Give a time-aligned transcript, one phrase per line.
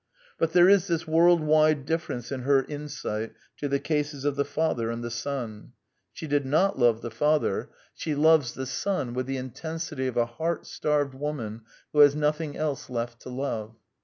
[0.39, 4.43] But there is this world wide difiference in her insight to the cases of the
[4.43, 5.73] father and the son.
[6.11, 9.13] She did not love the father: g6 The Quintessence of Ibsenism she loves the son
[9.13, 11.61] with the intensity of a heart starved woman
[11.93, 13.75] who has nothing else left to love.